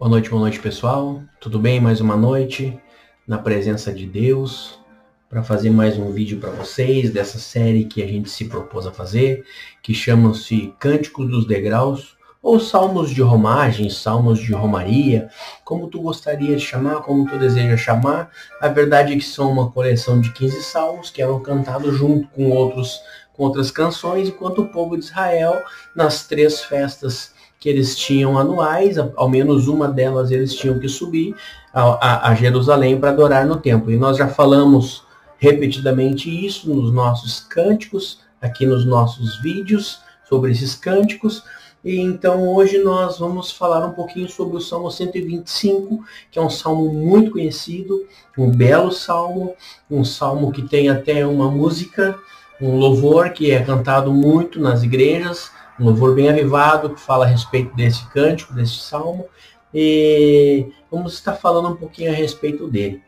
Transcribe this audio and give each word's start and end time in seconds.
Boa 0.00 0.08
noite, 0.08 0.30
boa 0.30 0.40
noite 0.40 0.58
pessoal. 0.58 1.20
Tudo 1.38 1.58
bem? 1.58 1.78
Mais 1.78 2.00
uma 2.00 2.16
noite 2.16 2.80
na 3.28 3.36
presença 3.36 3.92
de 3.92 4.06
Deus 4.06 4.80
para 5.28 5.42
fazer 5.42 5.68
mais 5.68 5.98
um 5.98 6.10
vídeo 6.10 6.40
para 6.40 6.48
vocês 6.48 7.10
dessa 7.10 7.38
série 7.38 7.84
que 7.84 8.02
a 8.02 8.06
gente 8.06 8.30
se 8.30 8.46
propôs 8.46 8.86
a 8.86 8.92
fazer, 8.92 9.44
que 9.82 9.92
chama-se 9.92 10.72
Cânticos 10.78 11.28
dos 11.28 11.46
Degraus 11.46 12.16
ou 12.42 12.58
Salmos 12.58 13.10
de 13.10 13.20
Romagem, 13.20 13.90
Salmos 13.90 14.38
de 14.38 14.54
Romaria, 14.54 15.28
como 15.66 15.86
tu 15.86 16.00
gostaria 16.00 16.56
de 16.56 16.62
chamar, 16.62 17.02
como 17.02 17.28
tu 17.28 17.36
deseja 17.38 17.76
chamar. 17.76 18.30
A 18.58 18.68
verdade 18.68 19.12
é 19.12 19.16
que 19.16 19.22
são 19.22 19.52
uma 19.52 19.70
coleção 19.70 20.18
de 20.18 20.32
15 20.32 20.62
salmos 20.62 21.10
que 21.10 21.20
eram 21.20 21.40
cantados 21.40 21.94
junto 21.94 22.26
com 22.28 22.48
outros 22.48 22.98
com 23.34 23.44
outras 23.44 23.70
canções, 23.70 24.28
enquanto 24.28 24.62
o 24.62 24.68
povo 24.68 24.96
de 24.96 25.04
Israel 25.04 25.62
nas 25.94 26.26
três 26.26 26.62
festas 26.62 27.34
que 27.60 27.68
eles 27.68 27.94
tinham 27.94 28.38
anuais, 28.38 28.96
ao 28.96 29.28
menos 29.28 29.68
uma 29.68 29.86
delas 29.86 30.30
eles 30.30 30.54
tinham 30.54 30.78
que 30.78 30.88
subir 30.88 31.36
a, 31.74 31.82
a, 31.82 32.30
a 32.30 32.34
Jerusalém 32.34 32.98
para 32.98 33.10
adorar 33.10 33.46
no 33.46 33.56
templo. 33.56 33.92
E 33.92 33.98
nós 33.98 34.16
já 34.16 34.26
falamos 34.26 35.04
repetidamente 35.38 36.30
isso 36.30 36.74
nos 36.74 36.90
nossos 36.90 37.40
cânticos, 37.40 38.20
aqui 38.40 38.64
nos 38.64 38.86
nossos 38.86 39.38
vídeos 39.42 40.00
sobre 40.26 40.52
esses 40.52 40.74
cânticos. 40.74 41.44
E 41.84 42.00
então 42.00 42.48
hoje 42.48 42.78
nós 42.78 43.18
vamos 43.18 43.52
falar 43.52 43.84
um 43.84 43.92
pouquinho 43.92 44.28
sobre 44.30 44.56
o 44.56 44.60
Salmo 44.60 44.90
125, 44.90 46.02
que 46.30 46.38
é 46.38 46.42
um 46.42 46.48
salmo 46.48 46.90
muito 46.90 47.32
conhecido, 47.32 48.06
um 48.38 48.50
belo 48.50 48.90
salmo, 48.90 49.54
um 49.90 50.02
salmo 50.02 50.50
que 50.50 50.62
tem 50.62 50.88
até 50.88 51.26
uma 51.26 51.50
música, 51.50 52.18
um 52.58 52.78
louvor 52.78 53.30
que 53.30 53.50
é 53.50 53.62
cantado 53.62 54.10
muito 54.10 54.58
nas 54.58 54.82
igrejas 54.82 55.50
um 55.80 55.84
louvor 55.84 56.14
bem 56.14 56.28
avivado 56.28 56.90
que 56.90 57.00
fala 57.00 57.24
a 57.24 57.28
respeito 57.28 57.74
desse 57.74 58.06
cântico, 58.10 58.52
desse 58.52 58.76
salmo. 58.76 59.26
E 59.72 60.66
vamos 60.90 61.14
estar 61.14 61.34
falando 61.34 61.68
um 61.68 61.76
pouquinho 61.76 62.10
a 62.10 62.14
respeito 62.14 62.68
dele. 62.68 63.02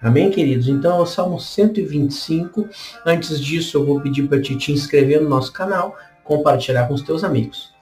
Amém, 0.00 0.30
queridos? 0.30 0.68
Então 0.68 0.98
é 0.98 1.00
o 1.00 1.06
Salmo 1.06 1.40
125. 1.40 2.68
Antes 3.04 3.40
disso, 3.40 3.78
eu 3.78 3.86
vou 3.86 4.00
pedir 4.00 4.28
para 4.28 4.40
ti 4.40 4.56
te 4.56 4.70
inscrever 4.70 5.20
no 5.20 5.28
nosso 5.28 5.52
canal, 5.52 5.96
compartilhar 6.22 6.86
com 6.86 6.94
os 6.94 7.02
teus 7.02 7.24
amigos. 7.24 7.72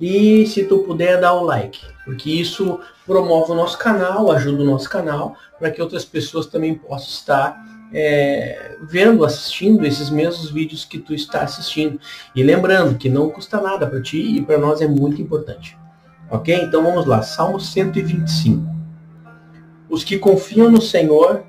E 0.00 0.46
se 0.46 0.64
tu 0.64 0.78
puder, 0.78 1.20
dar 1.20 1.34
o 1.34 1.44
like, 1.44 1.80
porque 2.04 2.30
isso 2.30 2.80
promove 3.06 3.52
o 3.52 3.54
nosso 3.54 3.78
canal, 3.78 4.32
ajuda 4.32 4.62
o 4.62 4.66
nosso 4.66 4.90
canal, 4.90 5.36
para 5.58 5.70
que 5.70 5.80
outras 5.80 6.04
pessoas 6.04 6.46
também 6.46 6.74
possam 6.74 7.08
estar 7.08 7.64
é, 7.94 8.76
vendo, 8.82 9.24
assistindo 9.24 9.86
esses 9.86 10.10
mesmos 10.10 10.50
vídeos 10.50 10.84
que 10.84 10.98
tu 10.98 11.14
está 11.14 11.42
assistindo. 11.42 12.00
E 12.34 12.42
lembrando 12.42 12.98
que 12.98 13.08
não 13.08 13.30
custa 13.30 13.60
nada 13.60 13.86
para 13.86 14.02
ti 14.02 14.36
e 14.36 14.42
para 14.42 14.58
nós 14.58 14.80
é 14.80 14.88
muito 14.88 15.22
importante. 15.22 15.78
Ok? 16.28 16.52
Então 16.54 16.82
vamos 16.82 17.06
lá, 17.06 17.22
Salmo 17.22 17.60
125. 17.60 18.74
Os 19.88 20.02
que 20.02 20.18
confiam 20.18 20.68
no 20.68 20.82
Senhor 20.82 21.44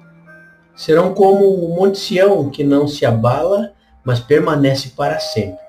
serão 0.76 1.14
como 1.16 1.46
o 1.46 1.76
Monte 1.76 1.98
Sião, 1.98 2.50
que 2.50 2.64
não 2.64 2.88
se 2.88 3.06
abala, 3.06 3.72
mas 4.04 4.20
permanece 4.20 4.90
para 4.90 5.20
sempre. 5.20 5.66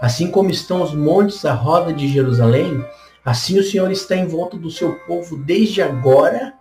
Assim 0.00 0.30
como 0.30 0.50
estão 0.50 0.82
os 0.82 0.94
montes 0.94 1.44
à 1.44 1.52
roda 1.52 1.92
de 1.92 2.08
Jerusalém, 2.08 2.82
assim 3.24 3.58
o 3.58 3.62
Senhor 3.62 3.90
está 3.90 4.16
em 4.16 4.26
volta 4.26 4.56
do 4.56 4.70
seu 4.70 4.94
povo 5.06 5.36
desde 5.44 5.82
agora 5.82 6.54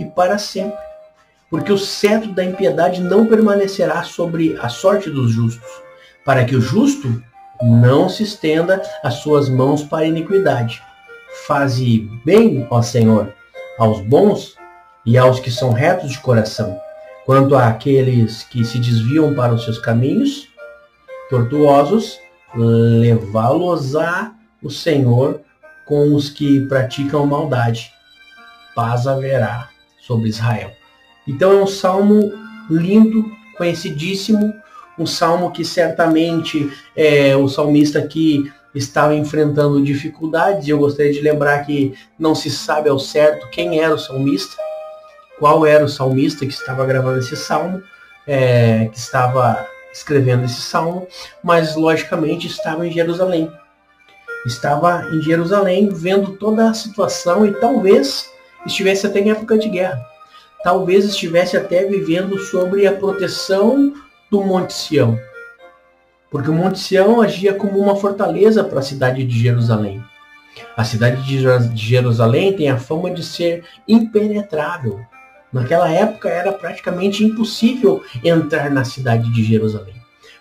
e 0.00 0.04
para 0.04 0.38
sempre 0.38 0.87
porque 1.50 1.72
o 1.72 1.78
cetro 1.78 2.32
da 2.32 2.44
impiedade 2.44 3.00
não 3.00 3.26
permanecerá 3.26 4.02
sobre 4.02 4.56
a 4.60 4.68
sorte 4.68 5.10
dos 5.10 5.30
justos, 5.30 5.68
para 6.24 6.44
que 6.44 6.54
o 6.54 6.60
justo 6.60 7.22
não 7.62 8.08
se 8.08 8.22
estenda 8.22 8.82
as 9.02 9.14
suas 9.14 9.48
mãos 9.48 9.82
para 9.82 10.04
a 10.04 10.08
iniquidade. 10.08 10.82
Faze 11.46 12.08
bem, 12.24 12.66
ó 12.70 12.82
Senhor, 12.82 13.32
aos 13.78 14.00
bons 14.00 14.54
e 15.04 15.16
aos 15.16 15.40
que 15.40 15.50
são 15.50 15.72
retos 15.72 16.10
de 16.10 16.20
coração, 16.20 16.78
quanto 17.24 17.56
àqueles 17.56 18.42
que 18.44 18.64
se 18.64 18.78
desviam 18.78 19.34
para 19.34 19.54
os 19.54 19.64
seus 19.64 19.78
caminhos 19.78 20.48
tortuosos, 21.30 22.18
levá-los-á 22.54 24.32
o 24.62 24.70
Senhor 24.70 25.40
com 25.86 26.14
os 26.14 26.28
que 26.30 26.60
praticam 26.66 27.26
maldade. 27.26 27.92
Paz 28.74 29.06
haverá 29.06 29.68
sobre 30.00 30.28
Israel. 30.28 30.77
Então 31.28 31.52
é 31.52 31.62
um 31.62 31.66
salmo 31.66 32.32
lindo, 32.70 33.30
conhecidíssimo, 33.58 34.54
um 34.98 35.06
salmo 35.06 35.52
que 35.52 35.64
certamente 35.64 36.72
é, 36.96 37.36
o 37.36 37.48
salmista 37.48 37.98
aqui 37.98 38.50
estava 38.74 39.14
enfrentando 39.14 39.82
dificuldades. 39.82 40.66
E 40.66 40.70
eu 40.70 40.78
gostaria 40.78 41.12
de 41.12 41.20
lembrar 41.20 41.64
que 41.66 41.94
não 42.18 42.34
se 42.34 42.50
sabe 42.50 42.88
ao 42.88 42.98
certo 42.98 43.48
quem 43.50 43.78
era 43.78 43.94
o 43.94 43.98
salmista, 43.98 44.56
qual 45.38 45.66
era 45.66 45.84
o 45.84 45.88
salmista 45.88 46.46
que 46.46 46.52
estava 46.52 46.86
gravando 46.86 47.18
esse 47.18 47.36
salmo, 47.36 47.82
é, 48.26 48.86
que 48.86 48.98
estava 48.98 49.66
escrevendo 49.92 50.44
esse 50.44 50.60
salmo, 50.60 51.06
mas 51.42 51.76
logicamente 51.76 52.46
estava 52.46 52.86
em 52.86 52.90
Jerusalém. 52.90 53.50
Estava 54.46 55.08
em 55.12 55.20
Jerusalém 55.20 55.88
vendo 55.90 56.32
toda 56.32 56.70
a 56.70 56.74
situação 56.74 57.44
e 57.44 57.52
talvez 57.52 58.30
estivesse 58.64 59.06
até 59.06 59.20
em 59.20 59.30
época 59.30 59.58
de 59.58 59.68
guerra 59.68 60.17
talvez 60.62 61.04
estivesse 61.04 61.56
até 61.56 61.84
vivendo 61.84 62.38
sobre 62.38 62.86
a 62.86 62.92
proteção 62.92 63.94
do 64.30 64.42
Monte 64.42 64.72
Sião. 64.72 65.18
Porque 66.30 66.50
o 66.50 66.54
Monte 66.54 66.78
Sião 66.78 67.20
agia 67.20 67.54
como 67.54 67.78
uma 67.78 67.96
fortaleza 67.96 68.62
para 68.62 68.80
a 68.80 68.82
cidade 68.82 69.24
de 69.24 69.38
Jerusalém. 69.38 70.02
A 70.76 70.84
cidade 70.84 71.22
de 71.24 71.88
Jerusalém 71.88 72.52
tem 72.52 72.70
a 72.70 72.78
fama 72.78 73.10
de 73.10 73.22
ser 73.22 73.64
impenetrável. 73.86 75.00
Naquela 75.52 75.90
época 75.90 76.28
era 76.28 76.52
praticamente 76.52 77.24
impossível 77.24 78.02
entrar 78.22 78.70
na 78.70 78.84
cidade 78.84 79.32
de 79.32 79.42
Jerusalém. 79.42 79.94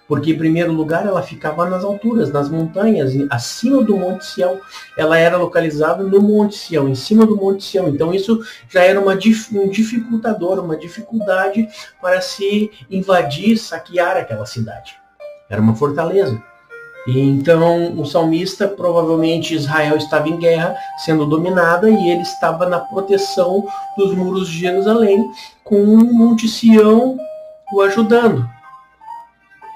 Porque, 0.07 0.31
em 0.31 0.37
primeiro 0.37 0.71
lugar, 0.71 1.05
ela 1.05 1.21
ficava 1.21 1.69
nas 1.69 1.83
alturas, 1.83 2.31
nas 2.31 2.49
montanhas, 2.49 3.11
acima 3.29 3.83
do 3.83 3.97
Monte 3.97 4.25
Sião. 4.25 4.59
Ela 4.97 5.17
era 5.17 5.37
localizada 5.37 6.01
no 6.03 6.21
Monte 6.21 6.55
Sião, 6.55 6.87
em 6.87 6.95
cima 6.95 7.25
do 7.25 7.35
Monte 7.35 7.65
Sião. 7.65 7.89
Então, 7.89 8.13
isso 8.13 8.41
já 8.69 8.83
era 8.83 8.99
uma, 8.99 9.13
um 9.13 9.69
dificultador, 9.69 10.59
uma 10.59 10.77
dificuldade 10.77 11.67
para 12.01 12.21
se 12.21 12.71
invadir, 12.89 13.57
saquear 13.57 14.15
aquela 14.15 14.45
cidade. 14.45 14.95
Era 15.49 15.61
uma 15.61 15.75
fortaleza. 15.75 16.41
E 17.05 17.19
então, 17.19 17.93
o 17.97 18.05
salmista, 18.05 18.67
provavelmente 18.67 19.55
Israel 19.55 19.97
estava 19.97 20.29
em 20.29 20.37
guerra, 20.37 20.75
sendo 21.05 21.25
dominada, 21.25 21.89
e 21.89 22.09
ele 22.09 22.21
estava 22.21 22.65
na 22.65 22.79
proteção 22.79 23.65
dos 23.97 24.13
muros 24.13 24.49
de 24.49 24.59
Jerusalém, 24.59 25.25
com 25.63 25.83
o 25.83 26.13
Monte 26.13 26.47
Sião 26.47 27.17
o 27.73 27.81
ajudando 27.81 28.56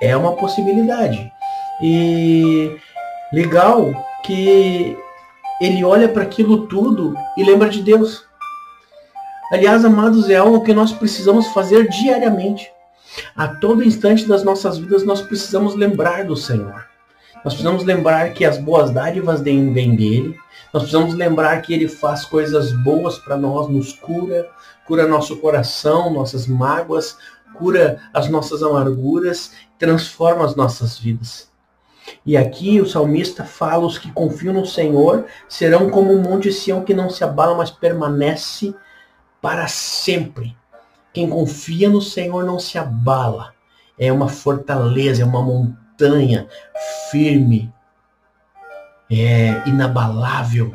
é 0.01 0.17
uma 0.17 0.35
possibilidade. 0.35 1.31
E 1.81 2.75
legal 3.31 3.93
que 4.23 4.97
ele 5.61 5.83
olha 5.83 6.09
para 6.09 6.23
aquilo 6.23 6.67
tudo 6.67 7.15
e 7.37 7.43
lembra 7.43 7.69
de 7.69 7.81
Deus. 7.83 8.25
Aliás, 9.51 9.85
amados, 9.85 10.29
é 10.29 10.35
algo 10.35 10.61
que 10.61 10.73
nós 10.73 10.91
precisamos 10.91 11.47
fazer 11.47 11.87
diariamente. 11.87 12.71
A 13.35 13.47
todo 13.47 13.83
instante 13.83 14.27
das 14.27 14.43
nossas 14.43 14.77
vidas 14.77 15.05
nós 15.05 15.21
precisamos 15.21 15.75
lembrar 15.75 16.25
do 16.25 16.35
Senhor. 16.35 16.85
Nós 17.43 17.53
precisamos 17.53 17.83
lembrar 17.83 18.33
que 18.33 18.45
as 18.45 18.57
boas 18.57 18.91
dádivas 18.91 19.41
vêm 19.41 19.73
dele. 19.73 20.35
Nós 20.73 20.83
precisamos 20.83 21.13
lembrar 21.15 21.61
que 21.61 21.73
ele 21.73 21.87
faz 21.87 22.23
coisas 22.23 22.71
boas 22.83 23.17
para 23.17 23.35
nós, 23.35 23.67
nos 23.67 23.93
cura, 23.93 24.47
cura 24.87 25.07
nosso 25.07 25.37
coração, 25.37 26.13
nossas 26.13 26.47
mágoas, 26.47 27.17
cura 27.61 28.01
as 28.11 28.27
nossas 28.27 28.63
amarguras, 28.63 29.51
transforma 29.77 30.43
as 30.43 30.55
nossas 30.55 30.97
vidas. 30.97 31.51
E 32.25 32.35
aqui 32.35 32.81
o 32.81 32.87
salmista 32.87 33.45
fala: 33.45 33.85
os 33.85 33.99
que 33.99 34.11
confiam 34.11 34.55
no 34.55 34.65
Senhor 34.65 35.27
serão 35.47 35.91
como 35.91 36.11
um 36.11 36.23
monte 36.23 36.51
Sião 36.51 36.83
que 36.83 36.93
não 36.93 37.07
se 37.07 37.23
abala, 37.23 37.55
mas 37.55 37.69
permanece 37.69 38.73
para 39.39 39.67
sempre. 39.67 40.57
Quem 41.13 41.29
confia 41.29 41.87
no 41.87 42.01
Senhor 42.01 42.43
não 42.43 42.57
se 42.57 42.79
abala. 42.79 43.53
É 43.99 44.11
uma 44.11 44.27
fortaleza, 44.27 45.21
é 45.21 45.25
uma 45.25 45.43
montanha 45.43 46.47
firme, 47.11 47.71
é 49.11 49.61
inabalável. 49.67 50.73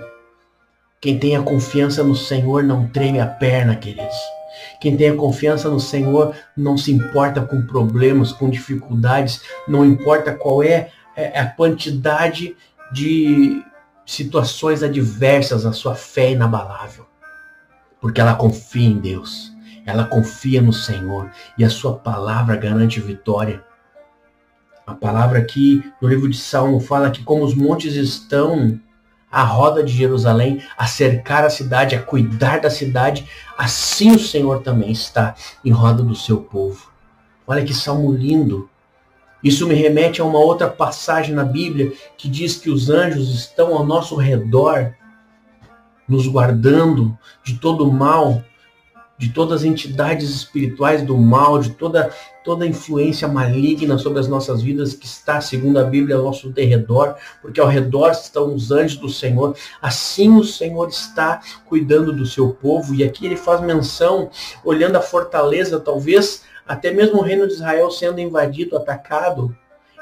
Quem 1.00 1.18
tem 1.18 1.34
a 1.34 1.42
confiança 1.42 2.04
no 2.04 2.14
Senhor 2.14 2.62
não 2.62 2.86
treme 2.88 3.18
a 3.18 3.26
perna, 3.26 3.74
queridos. 3.74 4.35
Quem 4.80 4.96
tem 4.96 5.10
a 5.10 5.16
confiança 5.16 5.68
no 5.68 5.80
Senhor 5.80 6.34
não 6.56 6.76
se 6.76 6.92
importa 6.92 7.40
com 7.40 7.66
problemas, 7.66 8.32
com 8.32 8.50
dificuldades, 8.50 9.42
não 9.66 9.84
importa 9.84 10.34
qual 10.34 10.62
é, 10.62 10.90
é 11.16 11.40
a 11.40 11.46
quantidade 11.46 12.56
de 12.92 13.62
situações 14.04 14.82
adversas, 14.82 15.66
a 15.66 15.72
sua 15.72 15.94
fé 15.94 16.26
é 16.26 16.32
inabalável. 16.32 17.06
Porque 18.00 18.20
ela 18.20 18.34
confia 18.34 18.88
em 18.88 18.98
Deus, 18.98 19.52
ela 19.84 20.04
confia 20.04 20.62
no 20.62 20.72
Senhor 20.72 21.30
e 21.58 21.64
a 21.64 21.70
sua 21.70 21.96
palavra 21.96 22.56
garante 22.56 23.00
vitória. 23.00 23.64
A 24.86 24.94
palavra 24.94 25.40
aqui 25.40 25.82
no 26.00 26.08
livro 26.08 26.28
de 26.28 26.38
Salmo 26.38 26.78
fala 26.78 27.10
que 27.10 27.24
como 27.24 27.44
os 27.44 27.54
montes 27.54 27.94
estão 27.94 28.80
a 29.30 29.42
roda 29.42 29.82
de 29.82 29.92
Jerusalém, 29.92 30.62
a 30.78 30.86
cercar 30.86 31.44
a 31.44 31.50
cidade, 31.50 31.94
a 31.94 32.02
cuidar 32.02 32.60
da 32.60 32.70
cidade, 32.70 33.28
assim 33.58 34.12
o 34.12 34.18
Senhor 34.18 34.62
também 34.62 34.90
está 34.90 35.34
em 35.64 35.70
roda 35.70 36.02
do 36.02 36.14
seu 36.14 36.38
povo. 36.38 36.90
Olha 37.46 37.64
que 37.64 37.74
salmo 37.74 38.12
lindo. 38.12 38.68
Isso 39.42 39.66
me 39.66 39.74
remete 39.74 40.20
a 40.20 40.24
uma 40.24 40.38
outra 40.38 40.68
passagem 40.68 41.34
na 41.34 41.44
Bíblia 41.44 41.92
que 42.16 42.28
diz 42.28 42.56
que 42.56 42.70
os 42.70 42.88
anjos 42.88 43.32
estão 43.32 43.74
ao 43.74 43.84
nosso 43.84 44.16
redor, 44.16 44.94
nos 46.08 46.26
guardando 46.26 47.16
de 47.44 47.58
todo 47.58 47.90
mal, 47.90 48.42
de 49.18 49.30
todas 49.30 49.60
as 49.60 49.64
entidades 49.64 50.30
espirituais 50.30 51.02
do 51.02 51.16
mal, 51.16 51.58
de 51.58 51.70
toda 51.70 52.10
toda 52.46 52.64
influência 52.64 53.26
maligna 53.26 53.98
sobre 53.98 54.20
as 54.20 54.28
nossas 54.28 54.62
vidas 54.62 54.94
que 54.94 55.04
está, 55.04 55.40
segundo 55.40 55.80
a 55.80 55.82
Bíblia, 55.82 56.14
ao 56.14 56.22
nosso 56.22 56.48
derredor, 56.48 57.16
porque 57.42 57.60
ao 57.60 57.66
redor 57.66 58.12
estão 58.12 58.54
os 58.54 58.70
anjos 58.70 58.98
do 58.98 59.08
Senhor. 59.08 59.56
Assim 59.82 60.30
o 60.36 60.44
Senhor 60.44 60.88
está 60.88 61.40
cuidando 61.64 62.12
do 62.12 62.24
seu 62.24 62.50
povo. 62.50 62.94
E 62.94 63.02
aqui 63.02 63.26
ele 63.26 63.36
faz 63.36 63.60
menção, 63.60 64.30
olhando 64.64 64.94
a 64.94 65.00
fortaleza, 65.00 65.80
talvez 65.80 66.44
até 66.68 66.92
mesmo 66.92 67.18
o 67.18 67.22
reino 67.22 67.48
de 67.48 67.54
Israel 67.54 67.90
sendo 67.90 68.20
invadido, 68.20 68.76
atacado, 68.76 69.52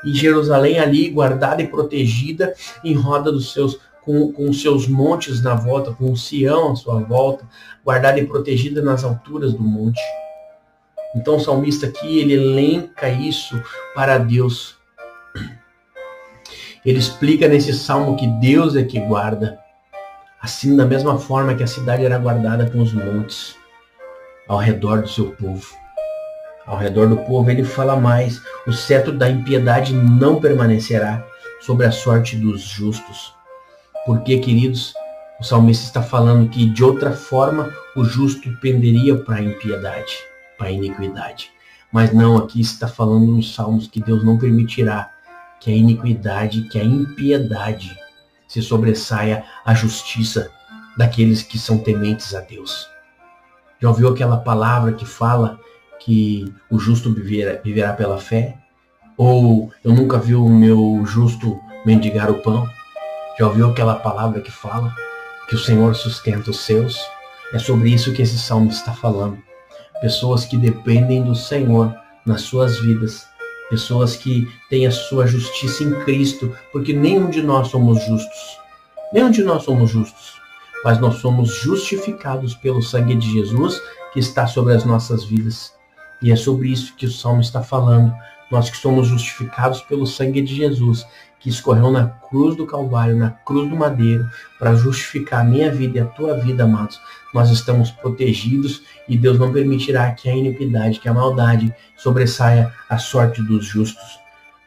e 0.05 0.13
Jerusalém 0.13 0.79
ali 0.79 1.09
guardada 1.09 1.63
e 1.63 1.67
protegida 1.67 2.55
em 2.85 2.93
roda 2.93 3.33
dos 3.33 3.55
seus 3.55 3.81
com, 4.05 4.53
seus 4.53 4.87
montes 4.87 5.43
na 5.43 5.55
volta, 5.55 5.93
com 5.93 6.15
Sião 6.15 6.73
à 6.73 6.77
sua 6.77 7.01
volta, 7.01 7.49
guardada 7.85 8.21
e 8.21 8.27
protegida 8.27 8.83
nas 8.83 9.05
alturas 9.05 9.53
do 9.55 9.63
monte. 9.63 10.01
Então 11.15 11.37
o 11.37 11.41
salmista 11.41 11.87
aqui, 11.87 12.19
ele 12.19 12.35
elenca 12.35 13.09
isso 13.09 13.61
para 13.95 14.19
Deus. 14.19 14.77
Ele 16.85 16.99
explica 16.99 17.49
nesse 17.49 17.73
salmo 17.73 18.17
que 18.17 18.27
Deus 18.27 18.77
é 18.77 18.83
que 18.83 19.01
guarda. 19.01 19.59
Assim, 20.41 20.77
da 20.77 20.85
mesma 20.85 21.19
forma 21.19 21.55
que 21.55 21.63
a 21.63 21.67
cidade 21.67 22.05
era 22.05 22.19
guardada 22.19 22.69
com 22.69 22.83
os 22.83 22.93
montes 22.93 23.57
ao 24.47 24.59
redor 24.59 25.01
do 25.01 25.09
seu 25.09 25.31
povo. 25.33 25.75
Ao 26.67 26.77
redor 26.77 27.09
do 27.09 27.17
povo, 27.17 27.51
ele 27.51 27.65
fala 27.65 27.97
mais: 27.97 28.41
o 28.67 28.73
cetro 28.73 29.13
da 29.13 29.31
impiedade 29.31 29.95
não 29.95 30.41
permanecerá 30.41 31.25
sobre 31.61 31.87
a 31.87 31.93
sorte 31.93 32.37
dos 32.37 32.61
justos. 32.61 33.33
Porque, 34.07 34.39
queridos, 34.39 34.93
o 35.41 35.45
salmista 35.45 35.85
está 35.85 36.03
falando 36.03 36.49
que 36.49 36.67
de 36.67 36.85
outra 36.85 37.13
forma 37.13 37.73
o 37.97 38.05
justo 38.05 38.51
penderia 38.61 39.17
para 39.17 39.37
a 39.37 39.43
impiedade 39.43 40.35
para 40.57 40.69
a 40.69 40.73
iniquidade. 40.73 41.51
Mas 41.93 42.13
não, 42.13 42.37
aqui 42.37 42.61
está 42.61 42.89
falando 42.89 43.27
nos 43.27 43.55
Salmos 43.55 43.87
que 43.87 44.01
Deus 44.01 44.25
não 44.25 44.39
permitirá 44.39 45.11
que 45.61 45.71
a 45.71 45.75
iniquidade, 45.75 46.63
que 46.69 46.79
a 46.79 46.85
impiedade 46.85 47.97
se 48.49 48.61
sobressaia 48.61 49.45
à 49.65 49.75
justiça 49.75 50.51
daqueles 50.97 51.43
que 51.43 51.59
são 51.59 51.79
tementes 51.79 52.35
a 52.35 52.41
Deus. 52.41 52.89
Já 53.81 53.89
ouviu 53.89 54.09
aquela 54.09 54.37
palavra 54.37 54.93
que 54.93 55.07
fala 55.07 55.59
que 56.01 56.53
o 56.71 56.79
justo 56.79 57.13
viverá, 57.13 57.61
viverá 57.63 57.93
pela 57.93 58.19
fé? 58.19 58.57
Ou 59.17 59.73
eu 59.83 59.93
nunca 59.93 60.19
vi 60.19 60.35
o 60.35 60.49
meu 60.49 61.03
justo 61.05 61.59
mendigar 61.87 62.31
o 62.31 62.43
pão? 62.43 62.67
Já 63.39 63.47
ouviu 63.47 63.71
aquela 63.71 63.97
palavra 63.97 64.41
que 64.41 64.51
fala 64.51 64.95
que 65.49 65.55
o 65.55 65.59
Senhor 65.59 65.95
sustenta 65.95 66.51
os 66.51 66.61
seus? 66.61 66.99
É 67.53 67.59
sobre 67.59 67.91
isso 67.91 68.13
que 68.13 68.23
esse 68.23 68.39
salmo 68.39 68.71
está 68.71 68.93
falando 68.93 69.39
pessoas 70.05 70.45
que 70.45 70.59
dependem 70.59 71.23
do 71.23 71.35
Senhor 71.35 71.95
nas 72.27 72.43
suas 72.43 72.79
vidas, 72.79 73.27
pessoas 73.71 74.15
que 74.15 74.47
têm 74.69 74.87
a 74.87 74.91
sua 74.91 75.27
justiça 75.27 75.83
em 75.83 75.95
Cristo, 76.05 76.55
porque 76.73 76.93
nenhum 76.93 77.31
de 77.31 77.43
nós 77.43 77.69
somos 77.69 78.05
justos. 78.05 78.59
Nenhum 79.15 79.31
de 79.31 79.43
nós 79.43 79.63
somos 79.63 79.91
justos, 79.91 80.35
mas 80.85 81.01
nós 81.01 81.17
somos 81.17 81.55
justificados 81.55 82.55
pelo 82.55 82.83
sangue 82.83 83.15
de 83.15 83.33
Jesus 83.33 83.81
que 84.13 84.21
está 84.21 84.47
sobre 84.47 84.75
as 84.75 84.85
nossas 84.85 85.25
vidas. 85.25 85.73
E 86.21 86.31
é 86.31 86.37
sobre 86.37 86.69
isso 86.69 86.95
que 86.97 87.07
o 87.07 87.11
Salmo 87.11 87.41
está 87.41 87.63
falando. 87.63 88.15
Nós 88.51 88.69
que 88.69 88.77
somos 88.77 89.07
justificados 89.07 89.81
pelo 89.83 90.07
sangue 90.07 90.43
de 90.43 90.55
Jesus, 90.55 91.07
que 91.45 91.51
escorreu 91.51 91.91
na 91.91 92.07
cruz 92.07 92.57
do 92.57 92.67
Calvário, 92.67 93.15
na 93.15 93.29
cruz 93.29 93.69
do 93.69 93.77
madeiro, 93.77 94.27
para 94.59 94.75
justificar 94.75 95.43
a 95.43 95.45
minha 95.45 95.71
vida 95.71 95.99
e 95.99 96.01
a 96.01 96.07
tua 96.07 96.39
vida, 96.39 96.65
amados. 96.65 96.99
Nós 97.35 97.51
estamos 97.51 97.91
protegidos 97.91 98.81
e 99.07 99.15
Deus 99.15 99.39
não 99.39 99.53
permitirá 99.53 100.11
que 100.13 100.31
a 100.31 100.35
iniquidade, 100.35 100.99
que 101.01 101.09
a 101.09 101.13
maldade 101.13 101.71
sobressaia 101.99 102.73
a 102.89 102.97
sorte 102.97 103.43
dos 103.43 103.67
justos. 103.67 104.19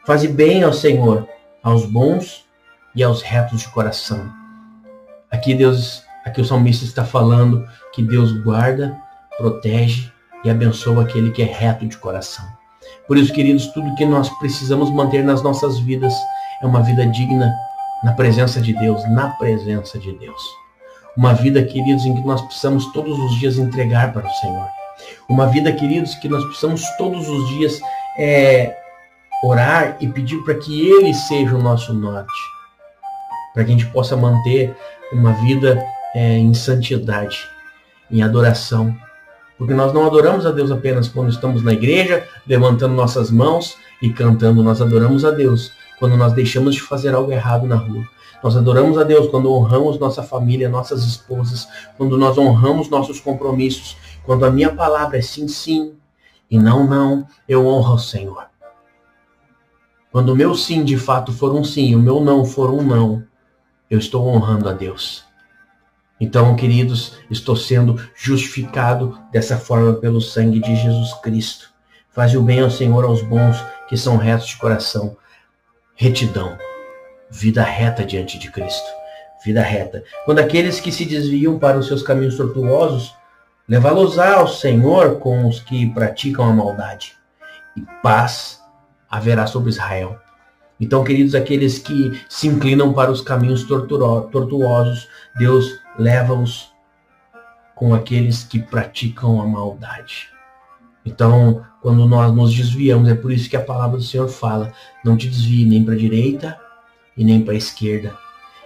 Faze 0.05 0.27
bem 0.27 0.61
ao 0.61 0.71
Senhor, 0.71 1.27
aos 1.63 1.83
bons 1.83 2.45
e 2.93 3.01
aos 3.01 3.23
retos 3.23 3.61
de 3.61 3.69
coração. 3.69 4.31
Aqui 5.31 5.55
Deus, 5.55 6.03
aqui 6.23 6.41
o 6.41 6.45
salmista 6.45 6.85
está 6.85 7.03
falando 7.03 7.67
que 7.91 8.03
Deus 8.03 8.31
guarda, 8.43 8.95
protege 9.39 10.11
e 10.45 10.49
abençoa 10.51 11.01
aquele 11.01 11.31
que 11.31 11.41
é 11.41 11.45
reto 11.45 11.87
de 11.87 11.97
coração. 11.97 12.45
Por 13.07 13.17
isso, 13.17 13.33
queridos, 13.33 13.65
tudo 13.67 13.95
que 13.95 14.05
nós 14.05 14.29
precisamos 14.37 14.91
manter 14.91 15.23
nas 15.23 15.41
nossas 15.41 15.79
vidas 15.79 16.13
é 16.61 16.65
uma 16.65 16.81
vida 16.81 17.05
digna 17.05 17.53
na 18.03 18.13
presença 18.13 18.61
de 18.61 18.73
Deus, 18.73 19.03
na 19.09 19.29
presença 19.29 19.97
de 19.99 20.11
Deus. 20.13 20.41
Uma 21.15 21.33
vida, 21.33 21.63
queridos, 21.63 22.05
em 22.05 22.13
que 22.13 22.27
nós 22.27 22.41
precisamos 22.41 22.85
todos 22.91 23.17
os 23.17 23.39
dias 23.39 23.57
entregar 23.57 24.13
para 24.13 24.27
o 24.27 24.33
Senhor. 24.35 24.67
Uma 25.27 25.47
vida, 25.47 25.71
queridos, 25.71 26.15
que 26.15 26.29
nós 26.29 26.43
precisamos 26.45 26.83
todos 26.97 27.27
os 27.27 27.49
dias 27.49 27.79
é, 28.19 28.75
orar 29.43 29.97
e 29.99 30.07
pedir 30.07 30.37
para 30.43 30.55
que 30.55 30.89
Ele 30.89 31.13
seja 31.13 31.55
o 31.55 31.61
nosso 31.61 31.93
norte. 31.93 32.31
Para 33.53 33.63
que 33.63 33.71
a 33.71 33.73
gente 33.73 33.87
possa 33.87 34.15
manter 34.15 34.75
uma 35.11 35.33
vida 35.33 35.83
é, 36.13 36.37
em 36.37 36.53
santidade, 36.53 37.37
em 38.11 38.21
adoração. 38.21 38.95
Porque 39.57 39.73
nós 39.73 39.91
não 39.93 40.05
adoramos 40.05 40.45
a 40.45 40.51
Deus 40.51 40.69
apenas 40.69 41.07
quando 41.07 41.29
estamos 41.29 41.63
na 41.63 41.73
igreja, 41.73 42.27
levantando 42.45 42.93
nossas 42.93 43.31
mãos 43.31 43.75
e 44.01 44.09
cantando. 44.11 44.61
Nós 44.61 44.81
adoramos 44.81 45.25
a 45.25 45.31
Deus 45.31 45.71
quando 45.99 46.15
nós 46.15 46.33
deixamos 46.33 46.75
de 46.75 46.81
fazer 46.81 47.13
algo 47.13 47.31
errado 47.31 47.65
na 47.65 47.75
rua. 47.75 48.07
Nós 48.43 48.55
adoramos 48.55 48.97
a 48.97 49.03
Deus 49.03 49.27
quando 49.29 49.51
honramos 49.51 49.97
nossa 49.97 50.21
família, 50.21 50.69
nossas 50.69 51.03
esposas, 51.03 51.67
quando 51.97 52.17
nós 52.17 52.37
honramos 52.37 52.89
nossos 52.89 53.19
compromissos, 53.19 53.97
quando 54.23 54.45
a 54.45 54.51
minha 54.51 54.73
palavra 54.73 55.17
é 55.17 55.21
sim, 55.21 55.47
sim 55.47 55.95
e 56.49 56.57
não, 56.59 56.85
não, 56.87 57.27
eu 57.47 57.65
honro 57.65 57.93
ao 57.93 57.99
Senhor. 57.99 58.45
Quando 60.11 60.29
o 60.29 60.35
meu 60.35 60.55
sim 60.55 60.83
de 60.83 60.97
fato 60.97 61.33
for 61.33 61.53
um 61.53 61.63
sim 61.63 61.93
o 61.95 61.99
meu 61.99 62.21
não 62.21 62.45
for 62.45 62.69
um 62.69 62.81
não, 62.81 63.23
eu 63.89 63.97
estou 63.97 64.27
honrando 64.27 64.69
a 64.69 64.73
Deus. 64.73 65.25
Então, 66.19 66.55
queridos, 66.55 67.13
estou 67.29 67.55
sendo 67.55 67.99
justificado 68.15 69.19
dessa 69.31 69.57
forma 69.57 69.93
pelo 69.93 70.19
sangue 70.19 70.59
de 70.59 70.75
Jesus 70.75 71.13
Cristo. 71.21 71.69
Faz 72.09 72.33
o 72.33 72.41
bem 72.41 72.61
ao 72.61 72.71
Senhor 72.71 73.03
aos 73.03 73.21
bons 73.21 73.63
que 73.87 73.95
são 73.95 74.17
retos 74.17 74.47
de 74.47 74.57
coração 74.57 75.15
retidão, 75.97 76.55
vida 77.29 77.63
reta 77.63 78.05
diante 78.05 78.37
de 78.37 78.51
Cristo, 78.51 78.87
vida 79.43 79.61
reta. 79.61 80.03
Quando 80.25 80.37
aqueles 80.39 80.79
que 80.79 80.91
se 80.91 81.03
desviam 81.05 81.57
para 81.57 81.77
os 81.77 81.87
seus 81.87 82.03
caminhos 82.03 82.37
tortuosos, 82.37 83.15
levá-los 83.67 84.19
ao 84.19 84.47
Senhor 84.47 85.17
com 85.17 85.47
os 85.47 85.59
que 85.59 85.89
praticam 85.89 86.45
a 86.45 86.53
maldade, 86.53 87.17
e 87.75 87.81
paz 88.03 88.61
haverá 89.09 89.47
sobre 89.47 89.71
Israel. 89.71 90.19
Então, 90.79 91.03
queridos, 91.03 91.33
aqueles 91.33 91.79
que 91.79 92.23
se 92.29 92.47
inclinam 92.47 92.93
para 92.93 93.11
os 93.11 93.19
caminhos 93.19 93.63
tortuosos, 93.63 95.09
Deus 95.35 95.79
leva-os 95.97 96.71
com 97.73 97.95
aqueles 97.95 98.43
que 98.43 98.59
praticam 98.59 99.41
a 99.41 99.47
maldade. 99.47 100.29
Então, 101.03 101.65
quando 101.81 102.07
nós 102.07 102.33
nos 102.33 102.53
desviamos, 102.53 103.07
é 103.07 103.15
por 103.15 103.31
isso 103.31 103.49
que 103.49 103.55
a 103.55 103.63
palavra 103.63 103.97
do 103.97 104.03
Senhor 104.03 104.27
fala: 104.27 104.73
não 105.03 105.15
te 105.15 105.27
desvie 105.27 105.65
nem 105.65 105.83
para 105.83 105.93
a 105.93 105.97
direita 105.97 106.59
e 107.15 107.23
nem 107.23 107.41
para 107.41 107.53
a 107.53 107.57
esquerda. 107.57 108.17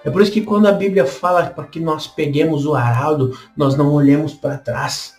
É 0.03 0.09
por 0.09 0.21
isso 0.21 0.31
que 0.31 0.41
quando 0.41 0.65
a 0.67 0.71
Bíblia 0.71 1.05
fala 1.05 1.45
para 1.45 1.65
que 1.65 1.79
nós 1.79 2.07
peguemos 2.07 2.65
o 2.65 2.73
araldo, 2.73 3.37
nós 3.55 3.75
não 3.75 3.93
olhemos 3.93 4.33
para 4.33 4.57
trás 4.57 5.15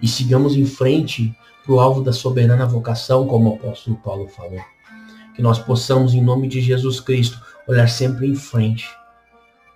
e 0.00 0.08
sigamos 0.08 0.56
em 0.56 0.64
frente 0.64 1.36
para 1.64 1.74
o 1.74 1.80
alvo 1.80 2.02
da 2.02 2.12
soberana 2.12 2.66
vocação, 2.66 3.26
como 3.26 3.50
o 3.50 3.54
apóstolo 3.54 3.96
Paulo 3.96 4.26
falou. 4.28 4.60
Que 5.34 5.42
nós 5.42 5.58
possamos, 5.58 6.14
em 6.14 6.22
nome 6.22 6.48
de 6.48 6.60
Jesus 6.60 7.00
Cristo, 7.00 7.40
olhar 7.68 7.88
sempre 7.88 8.26
em 8.26 8.34
frente, 8.34 8.88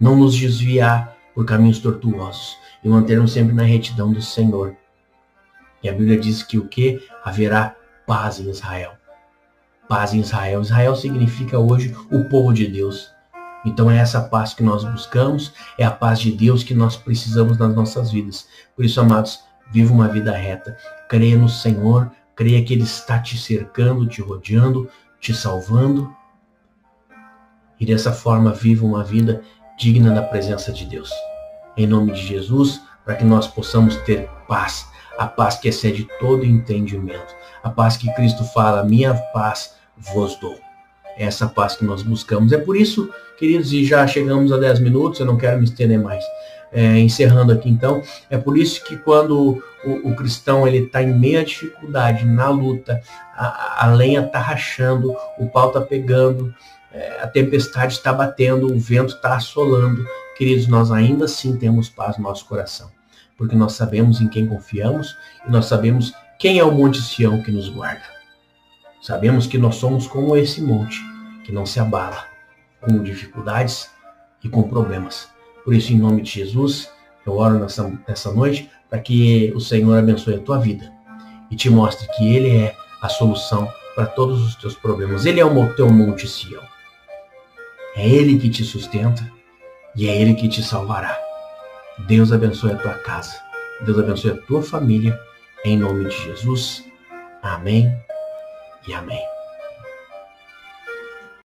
não 0.01 0.17
nos 0.17 0.35
desviar 0.35 1.15
por 1.35 1.45
caminhos 1.45 1.79
tortuosos 1.79 2.57
e 2.83 2.89
mantermos 2.89 3.33
sempre 3.33 3.55
na 3.55 3.63
retidão 3.63 4.13
do 4.13 4.23
Senhor 4.23 4.75
e 5.87 5.89
a 5.89 5.93
Bíblia 5.93 6.19
diz 6.19 6.43
que 6.43 6.59
o 6.59 6.67
que? 6.67 7.01
Haverá 7.25 7.77
paz 8.05 8.41
em 8.41 8.51
Israel. 8.51 8.95
Paz 9.89 10.13
em 10.13 10.19
Israel. 10.19 10.61
Israel 10.61 10.97
significa 10.97 11.61
hoje 11.61 11.95
o 12.11 12.25
povo 12.25 12.53
de 12.53 12.67
Deus. 12.67 13.13
Então 13.65 13.89
é 13.89 13.99
essa 13.99 14.21
paz 14.21 14.53
que 14.53 14.65
nós 14.65 14.83
buscamos, 14.83 15.53
é 15.79 15.85
a 15.85 15.91
paz 15.93 16.19
de 16.19 16.33
Deus 16.33 16.65
que 16.65 16.75
nós 16.75 16.97
precisamos 16.97 17.57
nas 17.57 17.73
nossas 17.73 18.11
vidas. 18.11 18.49
Por 18.75 18.85
isso, 18.85 19.01
amados, 19.01 19.39
viva 19.71 19.95
uma 19.95 20.09
vida 20.09 20.33
reta. 20.33 20.77
Creia 21.09 21.39
no 21.39 21.49
Senhor, 21.49 22.11
creia 22.35 22.65
que 22.65 22.75
Ele 22.75 22.83
está 22.83 23.21
te 23.21 23.39
cercando, 23.39 24.09
te 24.09 24.21
rodeando, 24.21 24.91
te 25.21 25.33
salvando. 25.33 26.13
E 27.79 27.87
dessa 27.87 28.13
forma 28.13 28.51
viva 28.51 28.85
uma 28.85 29.05
vida 29.05 29.41
digna 29.79 30.13
da 30.13 30.23
presença 30.23 30.73
de 30.73 30.85
Deus. 30.85 31.13
Em 31.77 31.87
nome 31.87 32.11
de 32.11 32.27
Jesus, 32.27 32.83
para 33.05 33.15
que 33.15 33.25
nós 33.25 33.47
possamos 33.47 33.95
ter 33.99 34.29
paz, 34.49 34.89
a 35.19 35.27
paz 35.27 35.57
que 35.57 35.69
excede 35.69 36.09
todo 36.21 36.45
entendimento, 36.45 37.35
a 37.63 37.71
paz 37.71 37.97
que 37.97 38.13
Cristo 38.15 38.45
fala, 38.45 38.85
minha 38.85 39.15
paz 39.33 39.75
vos 39.97 40.37
dou. 40.37 40.57
É 41.17 41.25
essa 41.25 41.47
paz 41.49 41.75
que 41.75 41.85
nós 41.85 42.03
buscamos. 42.03 42.53
É 42.53 42.59
por 42.59 42.77
isso, 42.77 43.11
queridos, 43.39 43.73
e 43.73 43.85
já 43.85 44.07
chegamos 44.07 44.53
a 44.53 44.59
10 44.59 44.81
minutos, 44.81 45.19
eu 45.19 45.27
não 45.27 45.37
quero 45.37 45.59
me 45.59 45.65
estender 45.65 45.99
mais. 45.99 46.25
É, 46.73 46.99
encerrando 46.99 47.53
aqui 47.53 47.71
então, 47.71 48.03
é 48.29 48.37
por 48.37 48.59
isso 48.59 48.85
que 48.85 48.97
quando 48.97 49.63
o, 49.85 50.11
o 50.11 50.17
cristão 50.17 50.67
ele 50.67 50.79
está 50.79 51.01
em 51.03 51.17
meia 51.17 51.45
dificuldade, 51.45 52.25
na 52.27 52.49
luta, 52.49 53.01
a, 53.35 53.87
a 53.87 53.95
lenha 53.95 54.21
está 54.21 54.41
rachando, 54.41 55.17
o 55.39 55.47
pau 55.47 55.69
está 55.69 55.81
pegando, 55.81 56.53
é, 56.93 57.21
a 57.23 57.29
tempestade 57.29 57.95
está 57.95 58.13
batendo, 58.13 58.67
o 58.67 58.79
vento 58.79 59.15
está 59.15 59.37
assolando, 59.37 60.05
queridos, 60.37 60.67
nós 60.67 60.91
ainda 60.91 61.27
assim 61.27 61.57
temos 61.57 61.89
paz 61.89 62.19
no 62.19 62.25
nosso 62.25 62.45
coração, 62.47 62.91
porque 63.37 63.57
nós 63.57 63.73
sabemos 63.73 64.21
em 64.21 64.29
quem 64.29 64.47
confiamos 64.47 65.17
e 65.47 65.51
nós 65.51 65.67
sabemos 65.67 66.13
quem 66.39 66.59
é 66.59 66.65
o 66.65 66.73
Monte 66.73 67.01
Sião 67.01 67.43
que 67.43 67.51
nos 67.51 67.69
guarda. 67.69 68.05
Sabemos 69.01 69.47
que 69.47 69.59
nós 69.59 69.77
somos 69.77 70.07
como 70.07 70.37
esse 70.37 70.61
monte, 70.61 71.01
que 71.45 71.53
não 71.53 71.65
se 71.65 71.79
abala, 71.79 72.25
com 72.81 73.03
dificuldades 73.03 73.91
e 74.43 74.49
com 74.49 74.63
problemas. 74.65 75.29
Por 75.65 75.75
isso, 75.75 75.93
em 75.93 75.99
nome 75.99 76.23
de 76.23 76.31
Jesus, 76.31 76.91
eu 77.25 77.37
oro 77.37 77.59
nessa, 77.59 77.93
nessa 78.09 78.33
noite 78.33 78.71
para 78.89 78.99
que 78.99 79.53
o 79.55 79.61
Senhor 79.61 79.99
abençoe 79.99 80.35
a 80.35 80.41
tua 80.41 80.59
vida 80.59 80.93
e 81.51 81.57
te 81.57 81.71
mostre 81.71 82.09
que 82.17 82.35
Ele 82.35 82.57
é 82.57 82.77
a 83.01 83.09
solução 83.09 83.69
para 83.95 84.07
todos 84.07 84.43
os 84.45 84.55
teus 84.57 84.75
problemas. 84.75 85.25
Ele 85.25 85.41
é 85.41 85.45
o 85.45 85.75
teu 85.75 85.89
monte 85.91 86.29
Sião. 86.29 86.63
É 87.95 88.07
Ele 88.07 88.39
que 88.39 88.51
te 88.51 88.65
sustenta 88.65 89.31
e 89.95 90.09
é 90.09 90.21
Ele 90.21 90.35
que 90.35 90.49
te 90.49 90.63
salvará. 90.63 91.26
Deus 92.01 92.33
abençoe 92.33 92.73
a 92.73 92.77
tua 92.77 92.95
casa. 92.95 93.35
Deus 93.81 93.99
abençoe 93.99 94.33
a 94.33 94.37
tua 94.47 94.63
família. 94.63 95.19
Em 95.65 95.79
nome 95.79 96.09
de 96.09 96.25
Jesus. 96.25 96.85
Amém 97.43 97.91
e 98.87 98.95
amém. 98.95 99.36